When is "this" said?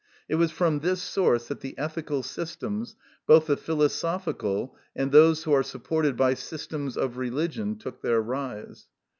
0.79-0.99